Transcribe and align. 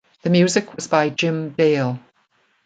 The 0.23 0.31
music 0.31 0.73
was 0.75 0.87
by 0.87 1.09
Jim 1.11 1.51
Dale. 1.51 1.99